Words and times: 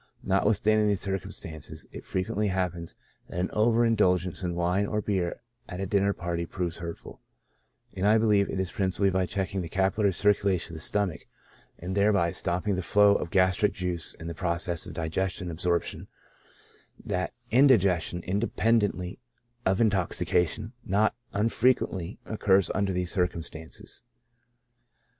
Notwithstanding 0.23 0.87
these 0.87 0.99
circumstances, 1.01 1.85
it 1.91 2.03
frequently 2.03 2.47
happens 2.47 2.95
that 3.29 3.39
an 3.39 3.51
over 3.53 3.85
indulgence 3.85 4.41
in 4.41 4.55
wine 4.55 4.87
or 4.87 4.99
beer 4.99 5.41
at 5.69 5.79
a 5.79 5.85
dinner 5.85 6.11
party 6.11 6.47
proves 6.47 6.79
hurtful; 6.79 7.21
and 7.93 8.07
I 8.07 8.17
beheve 8.17 8.49
it 8.49 8.59
is 8.59 8.71
principally 8.71 9.11
by 9.11 9.27
checking 9.27 9.61
the 9.61 9.69
capillary 9.69 10.11
circulation 10.11 10.71
of 10.73 10.77
the 10.77 10.81
stomach, 10.81 11.27
and 11.77 11.93
thereby 11.93 12.31
stop 12.31 12.65
ping 12.65 12.77
the 12.77 12.81
flow 12.81 13.13
of 13.13 13.29
gastric 13.29 13.73
juice 13.73 14.15
and 14.19 14.27
the 14.27 14.33
process 14.33 14.87
of 14.87 14.95
digestion 14.95 15.49
and 15.49 15.51
absorption, 15.51 16.07
that 17.05 17.31
indigestion, 17.51 18.23
independently 18.23 19.19
of 19.67 19.77
intoxica 19.77 20.47
tion, 20.47 20.73
not 20.83 21.13
unfrequently 21.31 22.17
occurs 22.25 22.71
under 22.73 22.91
these 22.91 23.11
circumstances. 23.11 24.01